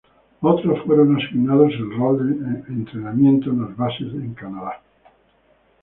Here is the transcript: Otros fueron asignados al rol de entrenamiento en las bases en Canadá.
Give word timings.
Otros 0.41 0.81
fueron 0.87 1.15
asignados 1.15 1.73
al 1.75 1.95
rol 1.95 2.39
de 2.39 2.73
entrenamiento 2.73 3.51
en 3.51 3.61
las 3.61 3.77
bases 3.77 4.11
en 4.11 4.33
Canadá. 4.33 4.81